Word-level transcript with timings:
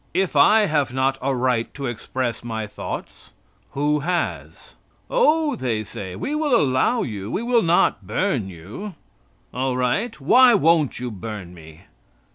If 0.15 0.35
I 0.35 0.65
have 0.65 0.91
not 0.91 1.19
a 1.21 1.35
right 1.35 1.71
to 1.75 1.85
express 1.85 2.43
my 2.43 2.65
thoughts, 2.65 3.29
who 3.73 3.99
has? 3.99 4.73
"Oh," 5.11 5.55
they 5.55 5.83
say, 5.83 6.15
"we 6.15 6.33
will 6.33 6.55
allow 6.59 7.03
you, 7.03 7.29
we 7.29 7.43
will 7.43 7.61
not 7.61 8.07
burn 8.07 8.49
you." 8.49 8.95
"All 9.53 9.77
right; 9.77 10.19
why 10.19 10.55
won't 10.55 10.99
you 10.99 11.11
burn 11.11 11.53
me?" 11.53 11.81